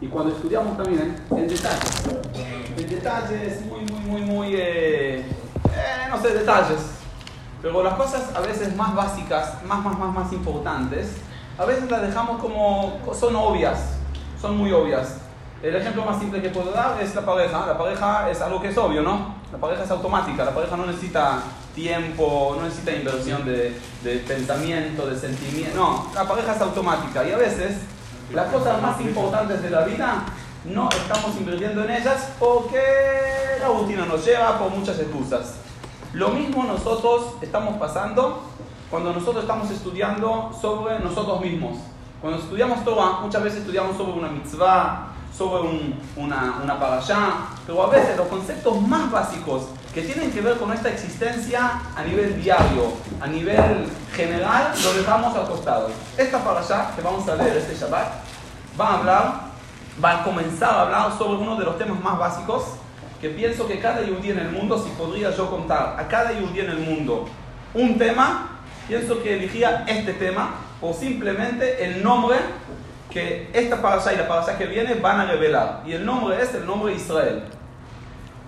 [0.00, 2.02] y cuando estudiamos también en detalles.
[2.76, 6.78] En detalles muy, muy, muy, muy, eh, eh, no sé, detalles.
[7.62, 11.16] Pero las cosas a veces más básicas, más, más, más, más importantes,
[11.56, 13.94] a veces las dejamos como, son obvias,
[14.40, 15.18] son muy obvias.
[15.62, 17.66] El ejemplo más simple que puedo dar es la pareja.
[17.66, 19.36] La pareja es algo que es obvio, ¿no?
[19.50, 21.40] La pareja es automática, la pareja no necesita
[21.74, 25.74] tiempo, no necesita inversión de, de pensamiento, de sentimiento.
[25.74, 27.78] No, la pareja es automática y a veces
[28.32, 30.24] las cosas más importantes de la vida
[30.64, 32.80] no estamos invirtiendo en ellas porque
[33.60, 35.56] la rutina nos lleva por muchas excusas.
[36.12, 38.42] Lo mismo nosotros estamos pasando
[38.90, 41.78] cuando nosotros estamos estudiando sobre nosotros mismos.
[42.20, 45.68] Cuando estudiamos Torah, muchas veces estudiamos sobre una mitzvah, sobre
[46.16, 50.68] una, una parashá, pero a veces los conceptos más básicos que tienen que ver con
[50.68, 55.90] nuestra existencia a nivel diario, a nivel general, lo dejamos al costado.
[56.16, 58.12] Esta parashá que vamos a leer este Shabbat
[58.78, 59.40] va a hablar,
[60.04, 62.64] va a comenzar a hablar sobre uno de los temas más básicos
[63.20, 66.60] que pienso que cada yudí en el mundo, si podría yo contar a cada yudí
[66.60, 67.26] en el mundo
[67.72, 70.50] un tema, pienso que elegía este tema
[70.80, 72.36] o simplemente el nombre
[73.14, 75.82] que esta parasha y la parasha que viene van a revelar.
[75.86, 77.44] Y el nombre es el nombre Israel.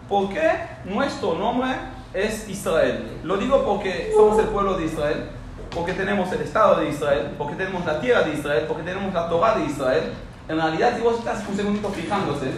[0.08, 0.50] ¿Por qué
[0.84, 1.70] nuestro nombre
[2.12, 3.20] es Israel?
[3.22, 5.30] Lo digo porque somos el pueblo de Israel,
[5.70, 9.28] porque tenemos el Estado de Israel, porque tenemos la tierra de Israel, porque tenemos la
[9.28, 10.12] Torah de Israel.
[10.48, 12.50] En realidad, si vos estás un segundito fijándose,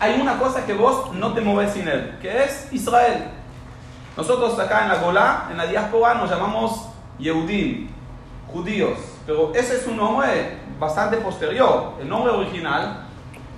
[0.00, 3.26] hay una cosa que vos no te mueves sin él, que es Israel.
[4.16, 7.90] Nosotros acá en la Golá, en la diáspora, nos llamamos Yehudim,
[8.52, 11.94] judíos, pero ese es un nombre bastante posterior.
[12.00, 13.06] El nombre original,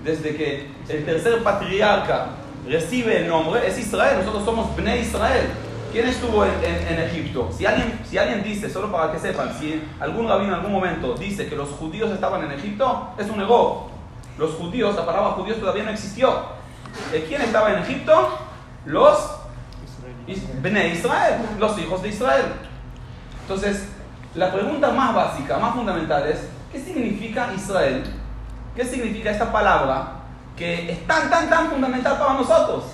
[0.04, 2.28] desde que el tercer patriarca
[2.68, 4.18] recibe el nombre, es Israel.
[4.18, 5.48] Nosotros somos Bnei Israel.
[5.92, 7.50] ¿Quién estuvo en, Egipto?
[7.56, 11.14] Si alguien, si alguien dice, solo para que sepan, si algún rabino en algún momento
[11.14, 13.84] dice que los judíos estaban en Egipto, es un error.
[14.36, 16.56] Los judíos, la palabra judíos todavía no existió.
[17.28, 18.38] ¿Quién estaba en Egipto?
[18.84, 19.36] Los
[20.60, 22.44] Bnei Israel, los hijos de Israel.
[23.42, 23.88] Entonces,
[24.36, 28.04] la pregunta más básica, más fundamental es, ¿qué significa Israel?
[28.74, 30.12] ¿Qué significa esta palabra
[30.56, 32.84] que es tan, tan, tan fundamental para nosotros?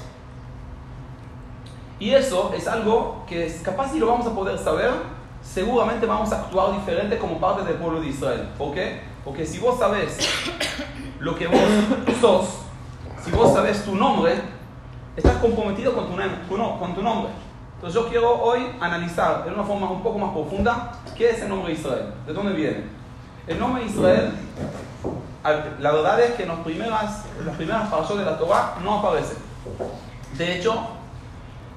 [1.99, 4.91] Y eso es algo que es, capaz si lo vamos a poder saber,
[5.43, 8.49] seguramente vamos a actuar diferente como parte del pueblo de Israel.
[8.57, 9.01] ¿Por qué?
[9.25, 10.19] Porque si vos sabés
[11.19, 11.61] lo que vos
[12.21, 12.59] sos,
[13.25, 14.41] si vos sabés tu nombre,
[15.17, 16.17] estás comprometido con tu,
[16.79, 17.33] con tu nombre.
[17.83, 21.49] Entonces yo quiero hoy analizar de una forma un poco más profunda qué es el
[21.49, 22.85] nombre de Israel, de dónde viene.
[23.49, 24.33] El nombre de Israel,
[25.81, 29.35] la verdad es que en las primeras, las primeras parashot de la Torah no aparece.
[30.39, 30.81] De hecho,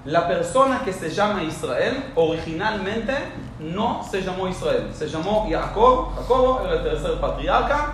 [0.05, 3.15] la persona que se llama Israel originalmente
[3.59, 7.93] no se llamó Israel, se llamó Jacob, Jacobo era el tercer patriarca,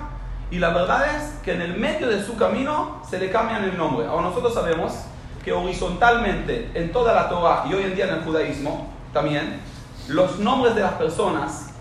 [0.50, 3.78] y la verdad es que en el medio de su camino se le cambian el
[3.78, 4.06] nombre.
[4.06, 5.06] Ahora nosotros sabemos
[5.44, 9.60] que horizontalmente en toda la Torah y hoy en día en el judaísmo también,
[10.08, 11.74] los nombres de las personas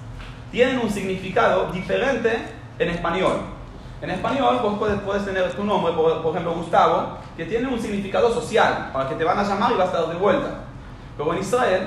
[0.51, 2.39] tienen un significado diferente
[2.79, 3.41] en español.
[4.03, 8.91] En español vos puedes, tener tu nombre, por, ejemplo Gustavo, que tiene un significado social,
[8.93, 10.65] para que te van a llamar y vas a estar de vuelta.
[11.17, 11.83] Pero en Israel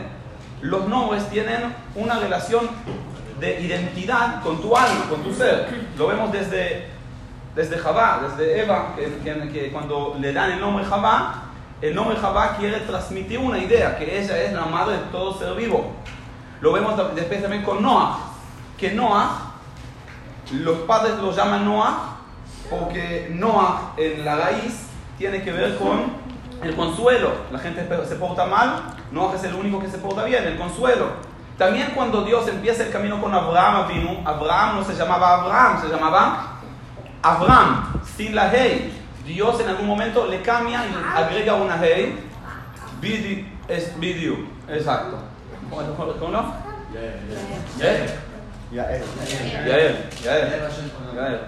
[0.62, 2.70] los nombres tienen una relación
[3.40, 5.68] de identidad con tu alma, con tu ser.
[5.98, 6.88] Lo vemos desde,
[7.56, 11.43] desde desde Eva, que, cuando le dan el nombre Javá,
[11.84, 15.54] el nombre Javá quiere transmitir una idea, que ella es la madre de todo ser
[15.54, 15.92] vivo.
[16.62, 18.20] Lo vemos después también con Noah,
[18.78, 19.52] que Noah,
[20.54, 22.20] los padres lo llaman Noah
[22.70, 26.14] porque Noah en la raíz tiene que ver con
[26.62, 27.32] el consuelo.
[27.52, 31.08] La gente se porta mal, Noah es el único que se porta bien, el consuelo.
[31.58, 35.90] También cuando Dios empieza el camino con Abraham vino, Abraham no se llamaba Abraham, se
[35.90, 36.60] llamaba
[37.22, 39.03] Abraham, sin la hey.
[39.26, 42.20] Dios en algún momento le cambia y agrega una hey.
[43.00, 44.36] Bidi es video.
[44.68, 45.18] Exacto.
[45.70, 46.56] ¿Cómo no?
[47.80, 48.08] Yael.
[48.72, 49.04] Yael.
[49.66, 50.10] Yael.
[50.24, 51.40] Yael.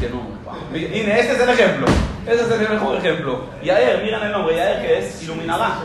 [0.00, 0.80] Qué nombre.
[0.80, 1.86] Ine, este es el ejemplo.
[2.26, 3.44] Este es el mejor ejemplo.
[3.62, 4.56] Yael, miren el nombre.
[4.56, 5.76] Yael que es iluminará.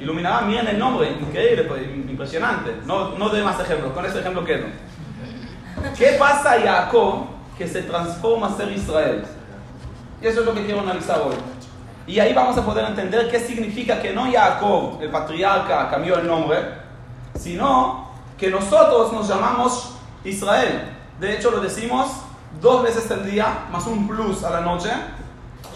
[0.00, 1.10] Iluminará, miren el nombre.
[1.10, 2.76] Increíble, pues, impresionante.
[2.86, 3.92] No, no doy más ejemplos.
[3.92, 4.66] Con este ejemplo quedo.
[5.96, 7.26] ¿Qué pasa a Jacob
[7.56, 9.24] que se transforma a ser Israel?
[10.20, 11.36] Y eso es lo que quiero analizar hoy.
[12.06, 16.26] Y ahí vamos a poder entender qué significa que no Jacob, el patriarca, cambió el
[16.26, 16.58] nombre,
[17.38, 19.94] sino que nosotros nos llamamos
[20.24, 20.90] Israel.
[21.20, 22.08] De hecho, lo decimos
[22.60, 24.90] dos veces al día, más un plus a la noche.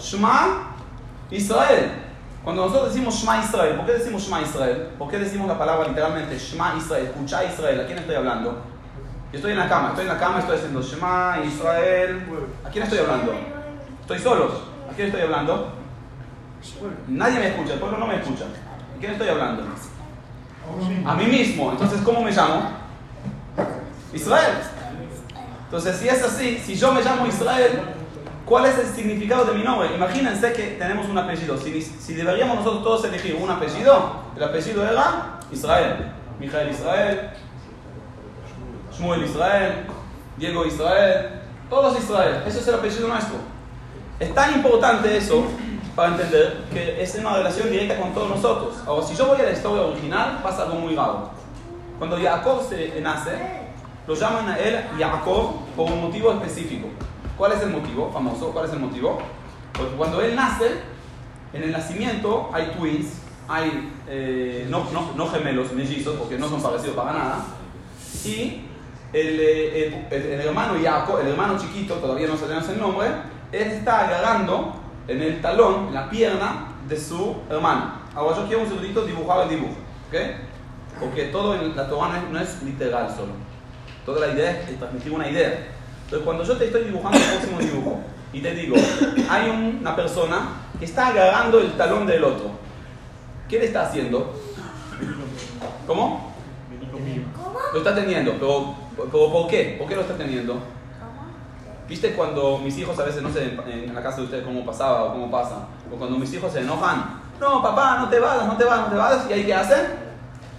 [0.01, 0.75] Shema
[1.29, 1.91] Israel.
[2.43, 4.89] Cuando nosotros decimos Shema Israel, ¿por qué decimos Shema Israel?
[4.97, 7.05] ¿Por qué decimos la palabra literalmente Shema Israel?
[7.05, 7.81] Escucha Israel.
[7.81, 8.61] ¿A quién estoy hablando?
[9.31, 12.25] Estoy en la cama, estoy en la cama, estoy haciendo Shema, Israel.
[12.65, 13.52] ¿A quién estoy hablando?
[14.03, 14.51] Estoy solo.
[14.91, 15.71] ¿A quién estoy hablando?
[17.07, 18.43] Nadie me escucha, el pueblo no me escucha.
[18.43, 19.63] ¿A quién estoy hablando?
[21.05, 21.71] A mí mismo.
[21.71, 22.69] Entonces, ¿cómo me llamo?
[24.13, 24.57] Israel.
[25.65, 27.79] Entonces, si es así, si yo me llamo Israel,
[28.45, 29.95] ¿cuál es el significado de mi nombre?
[29.95, 31.57] Imagínense que tenemos un apellido.
[31.57, 36.11] Si, si deberíamos nosotros todos elegir un apellido, el apellido era Israel.
[36.39, 37.29] Mijael Israel,
[38.91, 39.85] Shmuel Israel,
[40.37, 42.43] Diego Israel, todos Israel.
[42.45, 43.52] Ese es el apellido nuestro.
[44.19, 45.45] Es tan importante eso
[45.95, 48.75] para entender que es una relación directa con todos nosotros.
[48.85, 51.29] Ahora, si yo voy a la historia original, pasa algo muy raro.
[51.97, 53.31] Cuando Jacob se nace,
[54.07, 56.87] lo llaman a él Jacob por un motivo específico.
[57.37, 58.51] ¿Cuál es el motivo famoso?
[58.51, 59.19] ¿Cuál es el motivo?
[59.73, 60.71] Porque cuando él nace,
[61.53, 66.61] en el nacimiento hay twins, hay eh, no, no, no, gemelos, mellizos, porque no son
[66.61, 67.45] parecidos para nada,
[68.23, 68.65] y
[69.11, 73.07] el, eh, el, el, hermano Jacob, el hermano chiquito, todavía no sabemos el nombre,
[73.53, 74.73] él está agarrando
[75.07, 77.93] en el talón, en la pierna de su hermano.
[78.15, 79.75] Ahora yo quiero un segundito dibujar el dibujo,
[80.09, 80.15] ¿ok?
[80.99, 83.33] Porque todo en la Torah no es, literal solo.
[84.05, 85.67] Toda la idea es transmitir una idea.
[86.05, 87.99] Entonces cuando yo te estoy dibujando el próximo dibujo
[88.33, 88.75] y te digo,
[89.29, 92.51] hay una persona que está agarrando el talón del otro.
[93.47, 94.33] ¿Qué le está haciendo?
[95.85, 96.33] ¿Cómo?
[97.71, 99.75] Lo está teniendo, pero, pero ¿por qué?
[99.77, 100.59] ¿Por qué lo está teniendo?
[101.87, 105.03] ¿Viste cuando mis hijos a veces, no sé, en la casa de ustedes cómo pasaba
[105.03, 105.67] o cómo pasa?
[105.91, 108.91] O cuando mis hijos se enojan, no, papá, no te vayas, no te vayas, no
[108.91, 110.03] te vayas, y ahí qué hacen?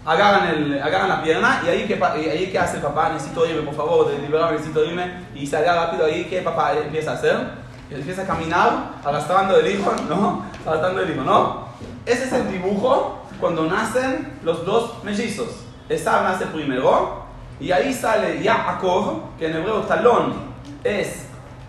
[0.04, 3.62] Agarran, el, agarran la pierna y ahí qué, ahí qué hace el papá, necesito irme,
[3.62, 7.64] por favor, liberarme, necesito irme, y sale rápido ahí, ¿qué papá empieza a hacer?
[7.90, 10.44] Empieza a caminar arrastrando el hijo, ¿no?
[10.66, 11.68] Arrastrando el hijo, ¿no?
[12.04, 15.48] Ese es el dibujo cuando nacen los dos mellizos.
[15.88, 17.24] Esa nace primero
[17.60, 20.43] y ahí sale Yaakov, que en hebreo talón
[20.84, 21.24] es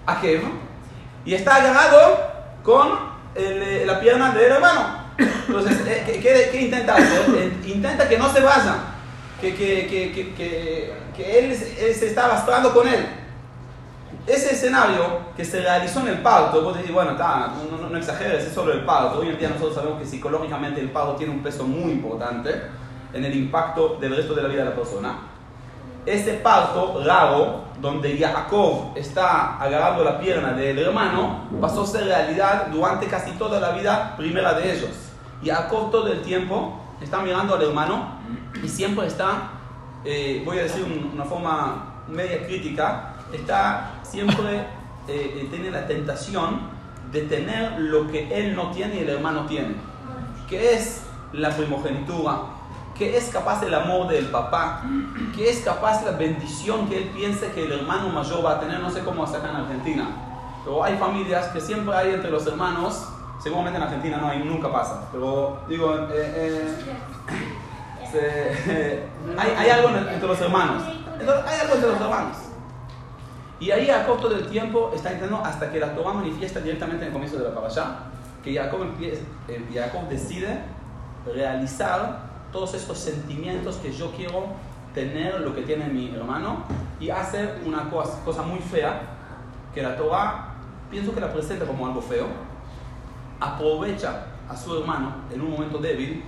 [0.05, 0.43] Akev
[1.23, 2.17] y está agarrado
[2.63, 2.89] con
[3.33, 5.05] el, la pierna del hermano.
[5.17, 6.19] Entonces, ¿qué,
[6.51, 7.53] qué, intenta hacer?
[7.65, 8.75] Intenta que no se vaya,
[9.39, 13.05] que, que él, él, se está arrastrando con él.
[14.27, 17.97] Ese escenario que se realizó en el parto, vos decís, bueno, ta, no, no, no,
[17.97, 19.19] exageres, es solo el parto.
[19.19, 22.49] Hoy en día nosotros sabemos que psicológicamente el parto tiene un peso muy importante
[23.13, 25.34] en el impacto del resto de la vida de la persona
[26.05, 32.67] ese parto raro, donde Jacob está agarrando la pierna del hermano, pasó a ser realidad
[32.71, 34.91] durante casi toda la vida primera de ellos.
[35.43, 38.19] Jacob todo el tiempo está mirando al hermano
[38.63, 39.49] y siempre está,
[40.03, 44.59] eh, voy a decir una forma media crítica, está siempre,
[45.07, 46.75] eh, eh, tiene la tentación
[47.11, 49.75] de tener lo que él no tiene y el hermano tiene,
[50.49, 51.03] que es
[51.33, 52.54] la primogenitura,
[52.97, 54.83] que es capaz el amor del papá,
[55.35, 58.79] que es capaz la bendición que él piensa que el hermano mayor va a tener,
[58.79, 60.07] no sé cómo hasta acá en Argentina,
[60.63, 63.09] pero hay familias que siempre hay entre los hermanos,
[63.43, 66.73] seguramente en Argentina no hay, nunca pasa, pero digo, eh,
[68.13, 69.07] eh,
[69.37, 72.37] hay, algo entre los hermanos, hay algo entre los hermanos.
[73.59, 77.07] Y ahí Jacob todo el tiempo está intentando hasta que la Torah manifiesta directamente en
[77.07, 77.99] el comienzo de la parasha,
[78.43, 80.59] que Jacob, eh, Jacob decide
[81.25, 84.45] realizar todos estos sentimientos que yo quiero
[84.93, 86.63] tener, lo que tiene mi hermano,
[87.01, 89.01] y hace una cosa, cosa muy fea,
[89.73, 90.55] que la Torah,
[90.89, 92.27] pienso que la presenta como algo feo,
[93.41, 96.23] aprovecha a su hermano en un momento débil.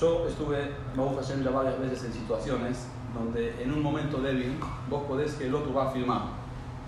[0.00, 5.02] Yo estuve, Baruch Hashem, ya varias veces en situaciones donde en un momento débil vos
[5.06, 6.22] podés que el otro va a firmar.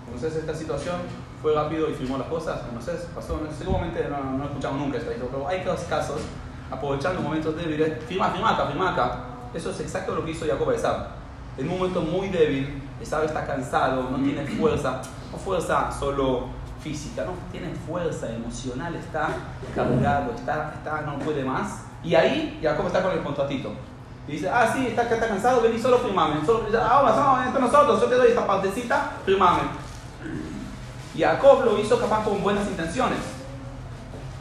[0.07, 0.95] Entonces esta situación
[1.43, 5.11] fue rápido y firmó las cosas, no sé, pasó, seguramente no, no escuchamos nunca esta
[5.11, 6.21] historia, pero hay casos
[6.71, 9.19] aprovechando momentos débiles, firma, firma acá, firma acá.
[9.53, 11.07] Eso es exacto lo que hizo Jacob Esab.
[11.57, 16.47] En un momento muy débil, Esab está cansado, no tiene fuerza, no fuerza solo
[16.81, 19.29] física, no tiene fuerza emocional, está
[19.75, 21.83] cargado, está, está, no puede más.
[22.03, 23.71] Y ahí Jacob está con el contratito.
[24.27, 26.45] Y dice, ah, sí, está, está cansado, vení, solo firmame.
[26.45, 29.61] Solo, ahora, no, entre nosotros, yo te doy esta partecita, firmame.
[31.17, 33.38] Jacob lo hizo capaz con buenas intenciones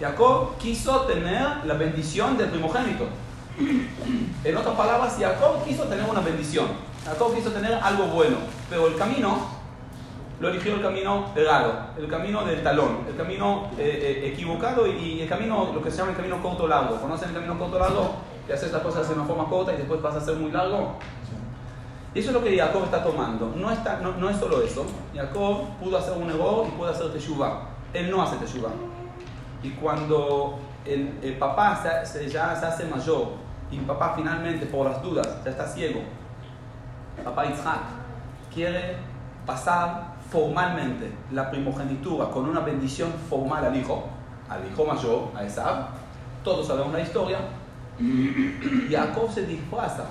[0.00, 3.07] Jacob quiso tener la bendición del primogénito.
[4.45, 6.67] En otras palabras, Jacob quiso tener una bendición.
[7.05, 8.37] Jacob quiso tener algo bueno.
[8.71, 9.59] Pero el camino
[10.40, 15.23] lo eligió el camino raro, el camino del talón, el camino eh, eh, equivocado y,
[15.23, 16.97] el camino, lo que se llama el camino corto largo.
[17.00, 18.14] ¿Conocen el camino corto largo?
[18.47, 20.95] Que haces las cosas de una forma corta y después pasa a ser muy largo.
[22.14, 23.52] Y eso es lo que Jacob está tomando.
[23.57, 24.87] No, está, no, es solo eso.
[25.14, 27.71] Jacob pudo hacer un error y puede hacer teshuva.
[27.93, 28.71] Él no hace teshuva.
[29.62, 33.33] Y cuando el, el papá se, ya se hace mayor
[33.71, 36.00] y papá finalmente por las dudas ya está ciego,
[37.25, 37.81] papá Isaac
[38.53, 38.97] quiere
[39.45, 44.05] pasar formalmente la primogenitura con una bendición formal al hijo,
[44.49, 45.87] al hijo mayor, a Esab.
[46.45, 47.38] Todos sabemos la historia.
[48.91, 50.05] Jacob se disfraza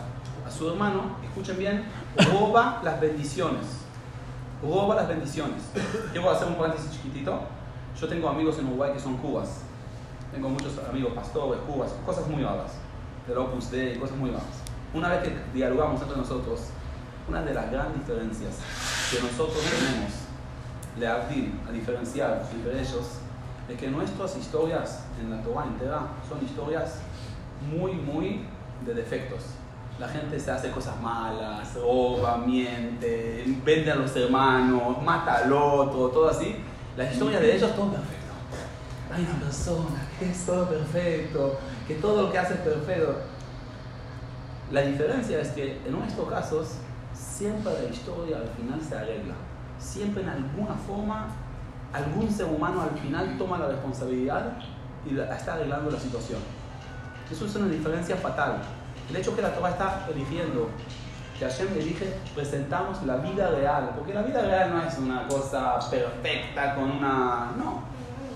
[0.46, 1.86] a su hermano, escuchen bien,
[2.32, 3.66] roba las bendiciones.
[4.62, 5.72] Roba las bendiciones.
[6.12, 7.40] Quiero hacer un paréntesis chiquitito.
[8.00, 9.62] Yo tengo amigos en Uruguay que son cubas.
[10.32, 12.74] Tengo muchos amigos pastores, cubas, cosas muy vagas.
[13.28, 14.62] Del Opus Dei, cosas muy vagas.
[14.94, 16.68] Una vez que dialogamos entre nosotros,
[17.28, 18.56] una de las grandes diferencias
[19.12, 20.12] que nosotros tenemos,
[21.00, 23.20] le abdil, a diferenciar entre ellos,
[23.68, 27.00] es que nuestras historias en la Torah entera son historias
[27.72, 28.46] muy, muy
[28.86, 29.42] de defectos.
[30.00, 36.10] La gente se hace cosas malas, roba, miente, vende a los hermanos, mata al otro,
[36.10, 36.56] todo así.
[36.98, 38.34] La historia de ellos, todo perfecto.
[39.14, 43.22] Hay una persona que es todo perfecto, que todo lo que hace es perfecto.
[44.72, 46.70] La diferencia es que en nuestros casos,
[47.14, 49.36] siempre la historia al final se arregla.
[49.78, 51.28] Siempre en alguna forma,
[51.94, 54.58] algún ser humano al final toma la responsabilidad
[55.06, 56.40] y está arreglando la situación.
[57.32, 58.64] Eso es una diferencia fatal.
[59.08, 60.72] El hecho que la Torah está eligiendo,
[61.38, 65.78] que Hashem elige, presentamos la vida real, porque la vida real no es una cosa
[65.90, 67.52] perfecta con una...
[67.58, 67.84] No,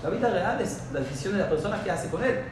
[0.02, 2.44] la vida real es la decisión de la persona que hace con él.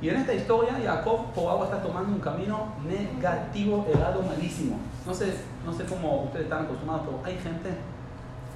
[0.00, 4.78] Y en esta historia, Jacob por agua está tomando un camino negativo, errado, malísimo.
[5.06, 7.70] No sé, no sé cómo ustedes están acostumbrados, pero hay gente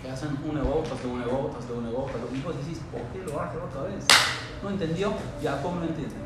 [0.03, 3.31] que hacen un error tras un error, tras un error, error, y decís, ¿por qué
[3.31, 4.05] lo hace otra vez?
[4.63, 5.13] No entendió,
[5.43, 6.17] Jacob no entiende.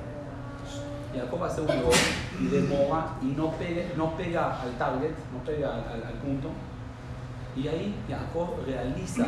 [1.15, 1.93] Jacob hace un error
[2.41, 6.49] y demora y no, pegue, no pega al target, no pega al, punto.
[7.55, 9.27] Y ahí Jacob realiza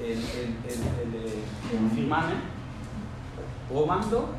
[0.00, 2.34] el, el, el, el firmame,
[3.70, 4.30] robando,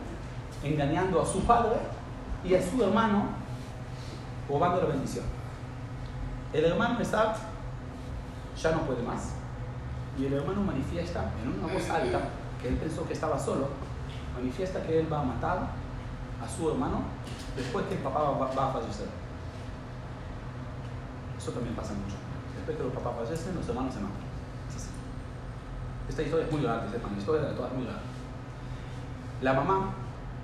[0.64, 1.76] engañando a su padre
[2.44, 3.26] y a su hermano,
[4.50, 5.26] robando la bendición.
[6.54, 7.36] El hermano está,
[8.60, 9.34] ya no puede más.
[10.18, 12.20] Y el hermano manifiesta en una voz alta,
[12.60, 13.70] que él pensó que estaba solo,
[14.36, 15.60] manifiesta que él va a matar
[16.44, 17.04] a su hermano
[17.56, 19.08] después que el papá va, va a fallecer.
[21.38, 22.16] Eso también pasa mucho.
[22.56, 24.22] Después que los papás fallecen, los hermanos se matan.
[24.70, 24.90] Es así.
[26.10, 28.04] Esta historia es muy grande, sepan, la historia de la es muy grande.
[29.42, 29.94] La mamá,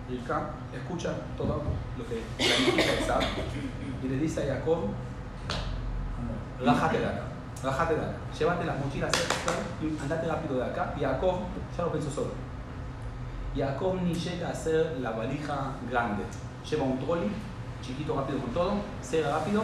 [0.09, 1.61] Rivka, escucha todo
[1.97, 3.25] lo que la niña sabe
[4.01, 4.89] y le dice a Jacob,
[6.63, 7.21] rájate de acá,
[7.63, 9.11] rájate de acá, llévate las mochilas
[9.81, 10.95] y andate rápido de acá.
[10.97, 11.41] Y Jacob
[11.77, 12.46] ya lo pensó solo.
[13.57, 16.23] Jacob ni llega a hacer la valija grande.
[16.69, 17.31] Lleva un trolley,
[17.81, 19.63] chiquito, rápido con todo, cierra rápido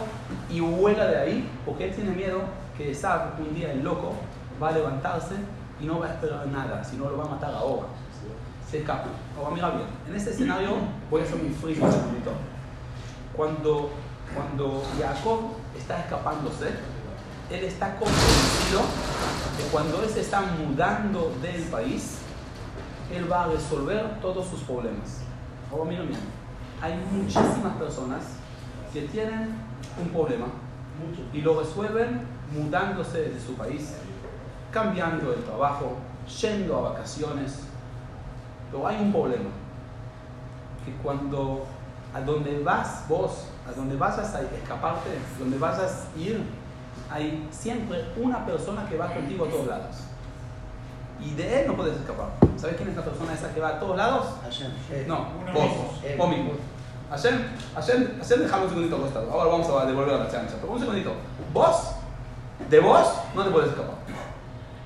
[0.50, 2.40] y vuela de ahí porque él tiene miedo
[2.76, 4.14] que Esab, un día el loco,
[4.62, 5.34] va a levantarse
[5.80, 7.86] y no va a esperar nada, sino lo va a matar ahora.
[8.68, 9.06] Se escapa.
[9.36, 10.70] Ahora mira bien, en este escenario
[11.10, 12.32] voy a hacer un frío un segundito.
[13.36, 13.90] Cuando,
[14.34, 15.40] cuando Jacob
[15.76, 16.70] está escapándose,
[17.50, 18.80] él está convencido
[19.58, 22.18] que cuando él se está mudando del país,
[23.12, 25.20] él va a resolver todos sus problemas.
[25.70, 26.20] Ahora mira bien,
[26.80, 28.22] hay muchísimas personas
[28.92, 29.54] que tienen
[30.00, 30.46] un problema
[31.32, 33.94] y lo resuelven mudándose de su país,
[34.70, 35.96] cambiando el trabajo,
[36.40, 37.60] yendo a vacaciones.
[38.70, 39.50] Pero hay un problema,
[40.84, 41.66] que cuando
[42.14, 46.44] a donde vas vos, a donde vayas a escaparte, donde vayas a ir,
[47.10, 49.96] hay siempre una persona que va contigo a todos lados
[51.20, 52.43] y de él no puedes escapar.
[52.56, 54.26] ¿Sabes quién es la persona esa que va a todos lados?
[54.42, 54.70] Hashem.
[55.06, 55.70] No, vos,
[56.16, 56.52] vos mismo.
[57.10, 57.34] Hashem,
[57.74, 59.30] Hashem, Hashem, déjame un segundito costado.
[59.30, 60.54] Ahora vamos a devolver a la chancha.
[60.60, 61.12] Pero un segundito.
[61.52, 61.92] Vos,
[62.70, 63.96] de vos, no te puedes escapar.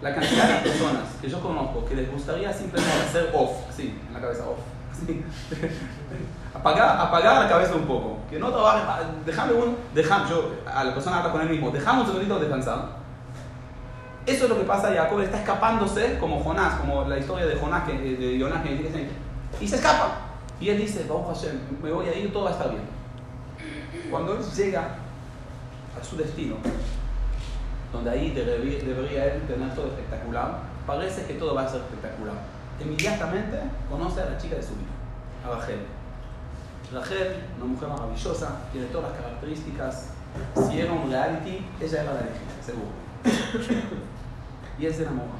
[0.01, 4.15] La cantidad de personas que yo conozco que les gustaría simplemente hacer off, así, en
[4.15, 4.59] la cabeza off.
[4.93, 5.25] Así.
[6.55, 8.19] Apagar, apagar la cabeza un poco.
[8.29, 8.83] Que no trabaje,
[9.25, 12.98] déjame un, déjame, yo, a la persona habla con él mismo, déjame un segundito descansar
[14.31, 17.57] eso es lo que pasa a Jacob, está escapándose como Jonás, como la historia de
[17.57, 19.09] Jonás, que, de Jonás que dice,
[19.61, 20.19] y se escapa.
[20.61, 22.83] Y él dice, vamos Hashem, me voy a ir, todo va a estar bien.
[24.11, 24.97] Cuando él llega
[25.99, 26.57] a su destino,
[27.93, 32.35] donde ahí debería, debería él tener todo espectacular, parece que todo va a ser espectacular.
[32.85, 33.59] Inmediatamente
[33.91, 34.91] conoce a la chica de su vida,
[35.47, 35.81] a Rachel.
[36.93, 40.09] Rachel, una mujer maravillosa, tiene todas las características.
[40.69, 43.09] Si era un reality, ella era la elegida, seguro
[44.79, 45.31] y él se enamora.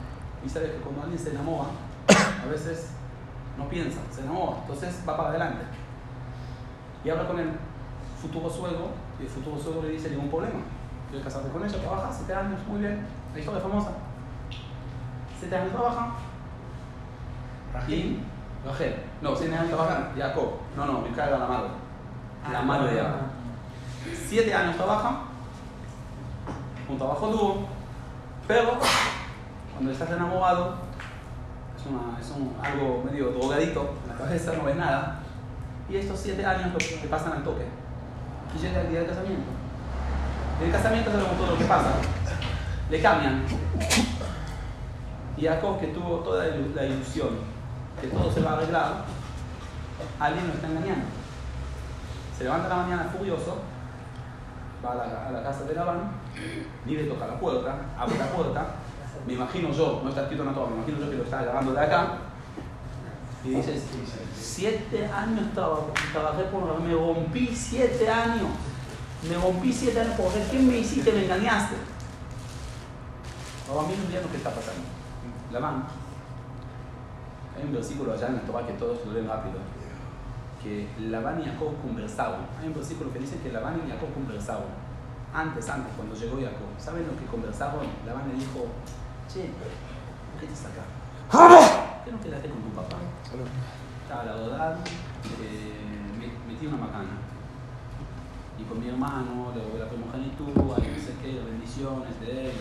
[0.45, 1.69] Y sabe que cuando alguien se enamora,
[2.43, 2.91] a veces
[3.57, 5.65] no piensa, se enamora, entonces va para adelante.
[7.05, 7.51] Y habla con el
[8.21, 10.61] futuro suegro, y el futuro suegro le dice, ningún problema,
[11.11, 13.91] quiero casarte con ella, trabaja 7 años, muy bien, la historia famosa.
[15.41, 16.15] 7 años trabaja,
[17.87, 18.21] y
[18.65, 21.69] Rachel, no, 7 años trabaja Jacob, no, no, Mica era la madre,
[22.51, 23.21] la madre de Jacob.
[24.29, 25.21] 7 años trabaja,
[26.89, 27.67] un trabajo duro,
[28.47, 28.79] pero
[29.79, 30.75] cuando estás enamorado,
[31.77, 35.21] es, es un, algo medio drogadito, en la cabeza no ves nada,
[35.89, 37.65] y estos siete años te pasan al toque.
[38.57, 39.45] Y llega el día del casamiento.
[40.59, 41.91] En el casamiento sabemos todo lo que pasa.
[42.91, 43.45] Le cambian.
[45.37, 46.45] Y Jacob, que tuvo toda
[46.75, 47.29] la ilusión
[48.01, 49.05] que todo se va a arreglar,
[50.19, 51.07] alguien lo está engañando.
[52.37, 53.59] Se levanta la mañana furioso,
[54.85, 56.11] va a la, casa de Labán,
[56.85, 58.67] ni le toca la puerta, abre la puerta,
[59.27, 61.73] me imagino yo, no está escrito en la me imagino yo que lo está grabando
[61.73, 62.19] de acá,
[63.45, 63.81] y dice,
[64.35, 68.49] siete años trabajé por me rompí siete años,
[69.29, 71.13] me rompí siete años por ¿qué me hiciste?
[71.13, 71.77] Me engañaste.
[73.71, 74.83] Ahora mí no qué está pasando.
[75.53, 75.85] Labán.
[77.57, 79.59] Hay un versículo allá en la Torah que todos lo leen rápido
[80.63, 82.41] que Labán y Jacob conversaban.
[82.61, 84.88] Hay un versículo que dice que Labán y Jacob conversaban.
[85.39, 86.67] Antes, antes, cuando llegó Jacob.
[86.79, 87.87] ¿Saben lo que conversaban?
[88.05, 88.67] Labán le dijo,
[89.31, 90.83] che, ¿por qué estás acá?
[91.31, 92.97] ¿Por qué no quedaste con tu papá?
[94.03, 94.79] Estaba la verdad,
[95.41, 97.23] eh, metí una macana.
[98.59, 102.53] Y con mi hermano, doy la primogenitura, y no sé qué, bendiciones de él,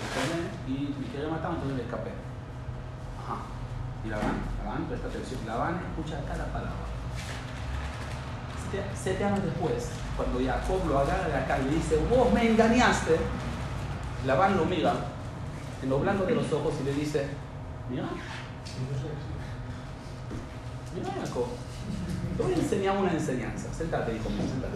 [0.67, 2.11] y me quería matar, entonces le escapé.
[3.17, 3.41] Ajá.
[4.05, 6.96] Y Labán, Labán, presta atención, Labán escucha cada palabra
[9.01, 13.17] siete, años después, cuando Jacob lo agarra de acá y le dice, vos me engañaste,
[14.25, 14.93] Labán lo mira
[15.81, 17.27] en lo blanco de los ojos y le dice,
[17.89, 18.07] mira,
[20.95, 21.45] mira Jacob,
[22.35, 23.73] te voy a enseñar una enseñanza.
[23.73, 24.75] Sentate, hijo mío, sentate.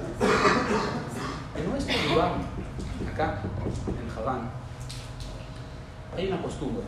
[1.58, 2.34] En nuestro lugar,
[3.12, 3.42] acá,
[3.88, 4.50] en Javán,
[6.16, 6.84] hay una costumbre.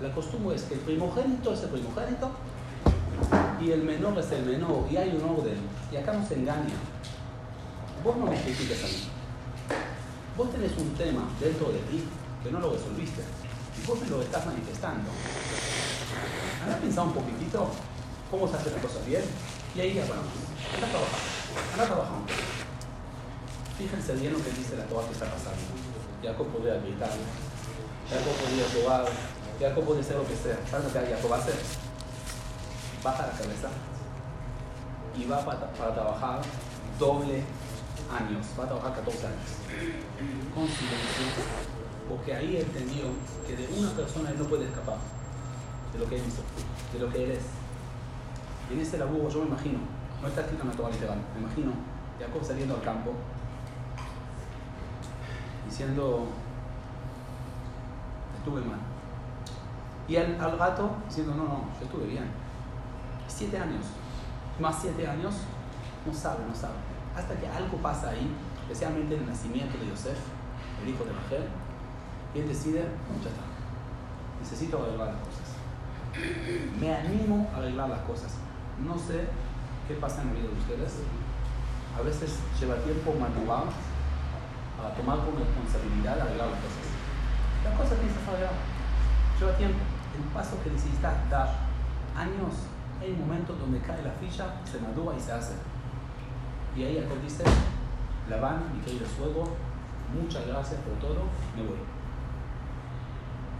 [0.00, 2.30] La costumbre es que el primogénito es el primogénito
[3.60, 5.58] y el menor es el menor y hay un orden.
[5.92, 6.74] Y acá no se engaña.
[8.04, 9.08] Vos no me expliques a mí.
[10.36, 12.04] Vos tenés un tema dentro de ti
[12.42, 15.10] que no lo resolviste y vos me lo estás manifestando.
[16.64, 17.68] ¿Han pensado un poquitito
[18.30, 19.22] cómo se hace la cosa bien?
[19.74, 20.22] Y ahí ya bueno,
[20.74, 21.20] anda a trabajar,
[21.72, 22.18] anda a trabajar.
[23.76, 25.62] Fíjense bien lo que dice la Torah que está pasando.
[26.22, 27.10] Jacob podría gritar,
[28.10, 29.06] Jacob podría jugar,
[29.60, 30.58] Jacob puede ser lo que sea.
[30.70, 31.87] ¿Sabes lo que Jacob hacer?
[33.02, 33.68] Baja la cabeza
[35.16, 36.40] y va para, trabajar
[36.98, 37.42] doble
[38.10, 39.38] años, va a trabajar 14 años.
[40.54, 40.66] Con
[42.08, 43.04] porque ahí entendió
[43.46, 44.96] que de una persona él no puede escapar
[45.92, 46.42] de lo que él hizo,
[46.92, 47.44] de lo que él es.
[48.70, 49.78] Y en ese laburo yo me imagino,
[50.22, 51.72] no está escrito en la Torah literal, me imagino
[52.18, 53.12] Jacob saliendo al campo
[55.66, 56.26] diciendo,
[58.38, 58.78] estuve mal.
[60.08, 62.47] Y al, al gato diciendo, no, no, yo estuve bien
[63.28, 63.84] siete años,
[64.58, 65.34] más siete años,
[66.06, 66.74] no sabe, no sabe.
[67.16, 68.30] Hasta que algo pasa ahí,
[68.62, 70.18] especialmente en el nacimiento de Yosef,
[70.82, 71.48] el hijo de Rachel,
[72.34, 73.42] y él decide, ya está,
[74.40, 75.48] necesito arreglar las cosas.
[76.80, 78.32] Me animo a arreglar las cosas.
[78.84, 79.28] No sé
[79.86, 81.02] qué pasa en la vida de ustedes.
[81.98, 83.64] A veces lleva tiempo madurar
[84.76, 86.86] para tomar con responsabilidad arreglar las cosas.
[87.64, 88.54] Las cosas que se arreglar.
[89.38, 89.78] Lleva tiempo.
[90.16, 91.48] El paso que necesitas dar
[92.16, 92.66] años
[93.00, 95.54] hay momentos donde cae la ficha, se madura y se hace.
[96.76, 97.44] Y ahí Jacob dice,
[98.28, 99.44] Labán, mi querido suegro,
[100.14, 101.24] muchas gracias por todo,
[101.56, 101.78] me voy.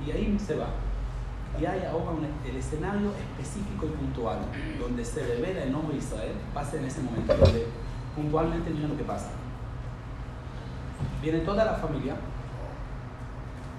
[0.07, 0.67] Y ahí se va.
[1.61, 2.13] Y hay ahora
[2.45, 4.39] el escenario específico y puntual,
[4.79, 7.67] donde se revela el nombre de Israel, pasa en ese momento, donde
[8.15, 9.31] puntualmente miren lo que pasa.
[11.23, 12.17] Viene toda la familia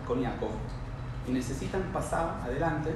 [0.08, 0.50] con Jacob
[1.28, 2.95] y necesitan pasar adelante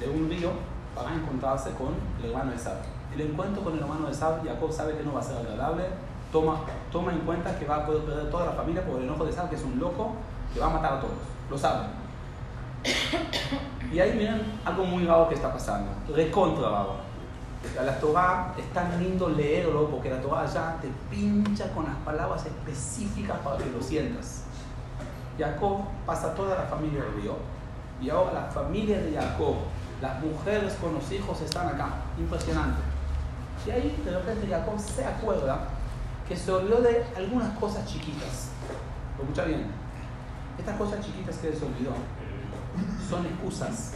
[0.00, 0.52] de un río
[0.94, 2.76] para encontrarse con el hermano Esab.
[3.14, 5.84] El encuentro con el hermano Esab, Jacob sabe que no va a ser agradable,
[6.30, 9.24] toma, toma en cuenta que va a poder perder toda la familia por el enojo
[9.24, 10.12] de Esab, que es un loco
[10.52, 11.14] que va a matar a todos,
[11.50, 11.86] lo sabe.
[13.92, 16.96] Y ahí miren algo muy raro que está pasando, recontra raro.
[17.84, 22.44] La Torah es tan lindo leerlo porque la Torah ya te pincha con las palabras
[22.46, 24.44] específicas para que lo sientas.
[25.38, 27.36] Jacob pasa toda la familia del río
[28.00, 29.56] y ahora la familia de Jacob
[30.02, 31.90] las mujeres con los hijos están acá.
[32.18, 32.82] Impresionante.
[33.64, 35.68] Y ahí de repente Jacob se acuerda
[36.28, 38.50] que se olvidó de algunas cosas chiquitas.
[39.16, 39.70] Lo escucha bien.
[40.58, 41.92] Estas cosas chiquitas que él se olvidó
[43.08, 43.94] son excusas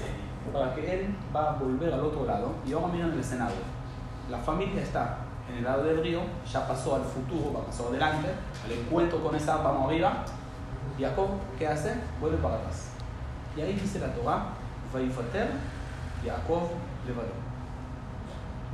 [0.52, 2.54] para que él va a volver al otro lado.
[2.64, 3.56] Y ahora miren el escenario.
[4.30, 5.18] La familia está
[5.50, 8.28] en el lado del río, ya pasó al futuro, va pasó adelante,
[8.64, 10.24] al encuentro con esa, vamos arriba.
[10.98, 11.94] Jacob, ¿qué hace?
[12.20, 12.90] Vuelve para atrás.
[13.56, 14.46] Y ahí dice la Torah,
[14.92, 15.50] Vaifater
[16.26, 16.68] Jacob
[17.06, 17.34] levantó.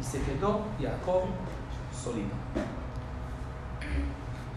[0.00, 1.22] Y se quedó Jacob
[1.92, 2.34] solito.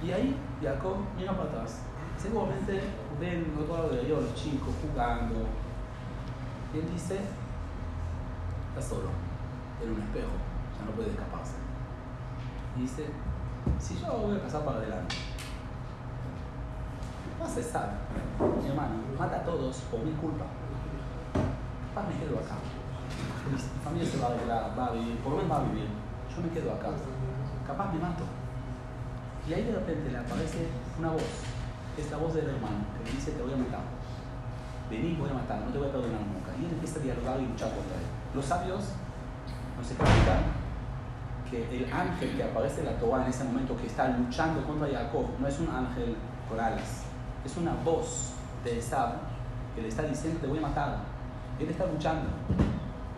[0.04, 1.82] Y ahí Jacob mira para atrás
[2.18, 2.82] Seguramente
[3.20, 5.46] ven otro lado de ellos los chicos jugando.
[6.74, 7.20] Y él dice,
[8.70, 9.10] está solo,
[9.84, 10.32] en un espejo,
[10.80, 11.56] ya no puede escaparse.
[12.78, 13.08] Y dice,
[13.80, 15.16] si yo voy a pasar para adelante,
[17.40, 17.94] no se sabe,
[18.62, 20.46] mi hermano, mata a todos por mi culpa.
[21.94, 22.56] Capaz me quedo acá.
[23.52, 25.88] Mi familia se va a arreglar, va a vivir, por lo menos va a vivir.
[26.36, 26.90] Yo me quedo acá.
[27.68, 28.24] Capaz me mato.
[29.48, 31.22] Y ahí de repente le aparece una voz,
[31.98, 33.82] es la voz del hermano, que le dice, te voy a matar.
[34.90, 36.52] Vení, voy a matar, no te voy a perdonar nunca.
[36.60, 38.06] Y él empieza a dialogar y luchar contra él.
[38.34, 38.82] Los sabios
[39.78, 40.42] nos explican
[41.50, 44.90] que el ángel que aparece en la Torah en ese momento, que está luchando contra
[44.90, 46.16] Jacob, no es un ángel
[46.50, 47.04] con alas,
[47.46, 49.14] es una voz de Esab
[49.76, 50.98] que le está diciendo, te voy a matar.
[51.60, 52.30] Él está luchando,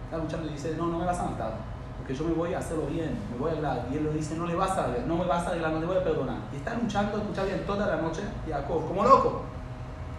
[0.07, 1.51] está luchando y dice, no, no me vas a matar,
[1.97, 3.87] porque yo me voy a hacerlo bien, me voy a arreglar.
[3.91, 5.85] Y él le dice, no le vas a no me vas a arreglar, no te
[5.85, 6.37] voy a perdonar.
[6.53, 9.41] Y está luchando, escucha bien, toda la noche Jacob, como loco.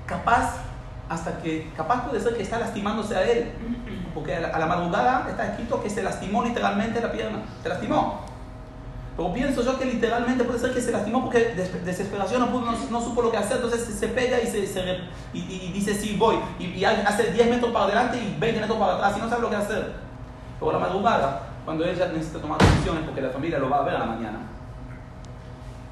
[0.04, 0.56] Capaz,
[1.08, 3.52] hasta que, capaz puede ser que está lastimándose a él,
[4.14, 7.68] porque a la, a la madrugada está escrito que se lastimó literalmente la pierna, se
[7.70, 8.27] lastimó.
[9.18, 12.70] Pero pienso yo que literalmente puede ser que se lastimó porque de desesperación no, pudo,
[12.88, 14.60] no, supo lo que hacer, entonces se, se pega y, se,
[15.32, 16.36] y, dice sí, voy.
[16.60, 19.50] Y, hace 10 metros para adelante y 20 metros para atrás y no sabe lo
[19.50, 19.92] que hacer.
[20.60, 23.82] A la madrugada, cuando él ya necesita tomar decisiones porque la familia lo va a
[23.82, 24.38] ver a la mañana,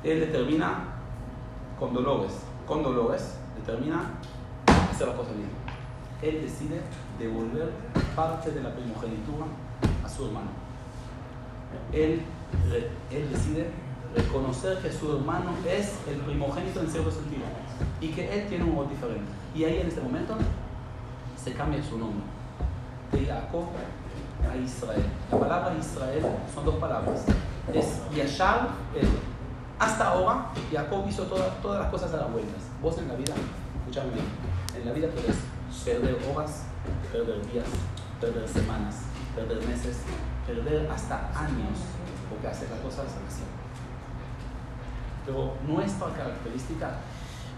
[0.04, 0.84] él determina
[1.80, 2.30] con dolores,
[2.64, 4.02] con dolores, determina
[4.88, 5.50] hacer las cosas bien.
[6.22, 6.80] Él decide
[7.18, 7.72] devolver
[8.14, 9.46] parte de la primogenitura
[10.04, 10.50] a su hermano.
[11.92, 12.22] Él
[13.10, 13.70] él decide
[14.14, 17.42] reconocer que su hermano es el primogénito en cierto sentido
[18.00, 19.30] y que él tiene un rol diferente.
[19.54, 20.36] Y ahí en este momento
[21.42, 22.22] se cambia su nombre
[23.12, 23.64] de Jacob
[24.50, 25.04] a Israel.
[25.30, 27.24] La palabra Israel son dos palabras.
[27.72, 28.68] Es Yashar.
[29.78, 32.62] Hasta ahora, Jacob hizo todas, todas las cosas a las vueltas.
[32.80, 33.34] Vos en la vida,
[33.80, 34.26] escuchame bien,
[34.74, 35.36] en la vida puedes
[35.84, 36.62] perder horas,
[37.12, 37.66] perder días,
[38.18, 39.02] perder semanas,
[39.34, 39.98] perder meses,
[40.46, 41.78] perder hasta años
[42.46, 43.42] porque hace las cosas así.
[45.24, 46.98] Pero nuestra característica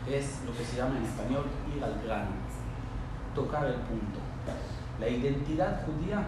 [0.09, 1.45] es lo que se llama en español
[1.77, 2.31] ir al grano,
[3.35, 4.19] tocar el punto.
[4.99, 6.27] La identidad judía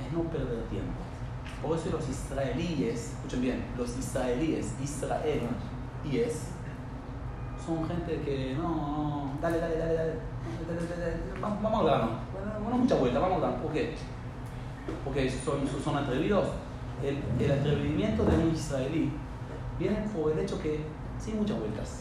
[0.00, 1.00] es no perder tiempo.
[1.62, 5.42] Por eso los israelíes, escuchen bien, los israelíes, Israel
[6.04, 6.48] y es,
[7.64, 10.14] son gente que no, no, dale, dale, dale, dale,
[11.40, 12.08] vamos, al grano.
[12.62, 13.62] Bueno, mucha vuelta, vamos al grano.
[13.62, 13.94] ¿Por qué?
[15.04, 16.48] Porque son, son atrevidos
[17.02, 19.12] el, el, atrevimiento de un israelí
[19.78, 20.84] viene por el hecho que,
[21.18, 22.00] sin muchas vueltas,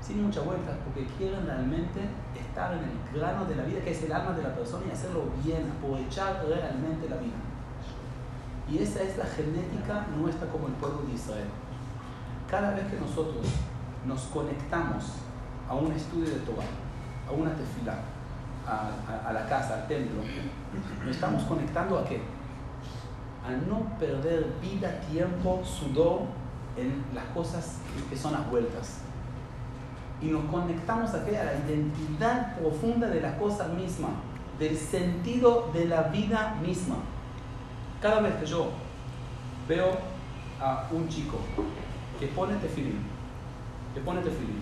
[0.00, 2.00] sin muchas vueltas, porque quieren realmente
[2.38, 4.90] estar en el grano de la vida, que es el alma de la persona, y
[4.90, 7.36] hacerlo bien, aprovechar realmente la vida.
[8.70, 11.48] Y esa es la genética nuestra como el pueblo de Israel.
[12.50, 13.46] Cada vez que nosotros
[14.06, 15.04] nos conectamos
[15.68, 16.64] a un estudio de Torah,
[17.28, 17.98] a una tefilá,
[18.66, 20.22] a, a, a la casa, al templo,
[21.04, 22.20] nos estamos conectando a qué?
[23.46, 26.22] A no perder vida, tiempo, sudor
[26.76, 27.78] en las cosas
[28.08, 28.98] que son las vueltas.
[30.20, 31.36] Y nos conectamos a, qué?
[31.36, 34.10] a la identidad profunda de la cosa misma,
[34.58, 36.96] del sentido de la vida misma.
[38.00, 38.70] Cada vez que yo
[39.68, 39.90] veo
[40.60, 41.38] a un chico
[42.20, 43.00] que pone tefilín,
[43.94, 44.60] que pone tefilín,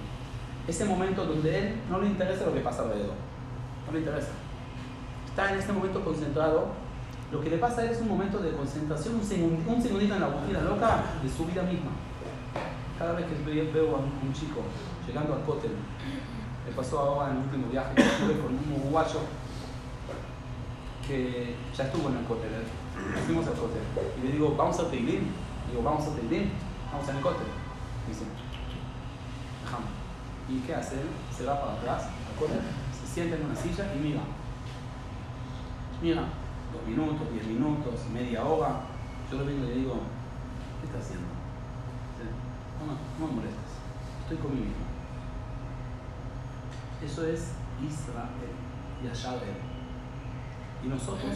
[0.66, 3.14] ese momento donde él no le interesa lo que pasa alrededor,
[3.86, 4.30] no le interesa.
[5.26, 6.68] Está en este momento concentrado
[7.30, 10.28] lo que le pasa es un momento de concentración, un, segundito, un segundito en la
[10.28, 11.92] rutina loca de su vida misma.
[12.98, 14.62] Cada vez que veo a un, chico
[15.06, 15.70] llegando al cótel,
[16.66, 19.20] me pasó ahora en el último viaje que estuve con un uruguayo
[21.06, 23.20] que ya estuvo en el cótel, ¿eh?
[23.26, 23.82] fuimos al cótel,
[24.18, 25.32] y le digo, vamos a Teilín,
[25.70, 26.50] digo, vamos a Teilín,
[26.92, 27.46] vamos al cótel.
[28.06, 28.24] Dice,
[29.64, 29.90] dejamos.
[30.48, 31.08] ¿Y qué hace él?
[31.36, 32.60] Se va para atrás al cótel,
[32.92, 34.20] se sienta en una silla y mira.
[36.02, 36.24] Mira,
[36.72, 38.80] dos minutos, diez minutos, media hora.
[39.30, 39.94] Yo lo vengo y le digo,
[40.80, 41.28] ¿qué estás haciendo?
[42.80, 43.70] No, no, me molestes,
[44.22, 44.90] estoy conmigo mismo.
[47.04, 48.52] Eso es Israel
[49.02, 49.56] y Yashabel.
[50.82, 51.32] Y nosotros,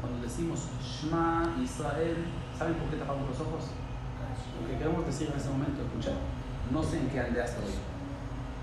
[0.00, 2.26] cuando decimos Shema Israel,
[2.58, 3.70] ¿saben por qué tapamos los ojos?
[4.58, 6.18] Porque queremos decir en ese momento, escucha,
[6.72, 7.72] no sé en qué aldea estoy,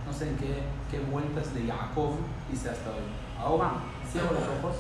[0.05, 2.11] no sé en qué, qué vueltas de Jacob
[2.51, 3.07] hice hasta hoy.
[3.39, 3.75] Ahora
[4.11, 4.75] cierro los ojos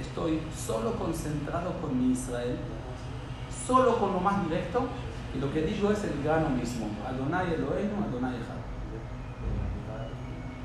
[0.00, 2.58] estoy solo concentrado con mi Israel,
[3.66, 4.86] solo con lo más directo,
[5.34, 6.88] y lo que digo es el grano mismo.
[7.06, 8.56] Adonai Eloheinu, Adonai Echad.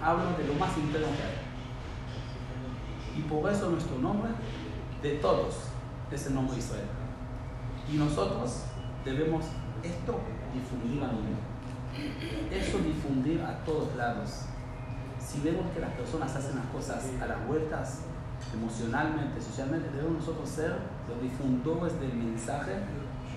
[0.01, 1.43] Hablo de lo más interno que hay.
[3.17, 4.31] Y por eso nuestro nombre,
[5.01, 5.55] de todos,
[6.11, 6.87] es el nombre Israel.
[7.91, 8.63] Y nosotros
[9.03, 9.45] debemos
[9.83, 10.19] esto
[10.53, 11.37] difundir al mundo.
[12.51, 14.45] eso difundir a todos lados.
[15.19, 18.01] Si vemos que las personas hacen las cosas a las vueltas,
[18.53, 22.71] emocionalmente, socialmente, debemos nosotros ser los difundores del mensaje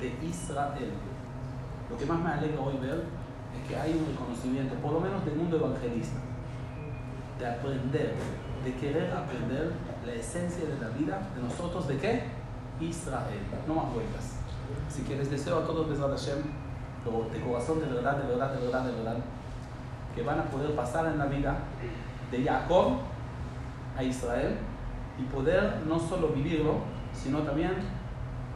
[0.01, 0.93] de Israel.
[1.91, 3.05] Lo que más me alegra hoy ver
[3.57, 6.19] es que hay un reconocimiento, por lo menos del mundo evangelista,
[7.39, 8.15] de aprender,
[8.65, 9.73] de querer aprender
[10.05, 12.25] la esencia de la vida de nosotros, ¿de qué?
[12.81, 14.37] Israel, no más vueltas.
[14.89, 16.43] Así que les deseo a todos, Besrat Hashem,
[17.33, 19.17] de corazón, de verdad, de verdad, de verdad, de verdad,
[20.15, 21.59] que van a poder pasar en la vida
[22.31, 22.99] de Jacob
[23.97, 24.57] a Israel
[25.19, 26.75] y poder no solo vivirlo,
[27.13, 27.73] sino también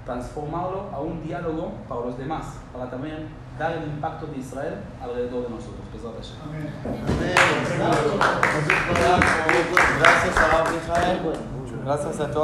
[0.05, 5.45] transformarlo a un diálogo para los demás, para también dar el impacto de Israel alrededor
[5.45, 5.81] de nosotros.
[5.93, 6.37] A.
[11.85, 12.37] Gracias a todos.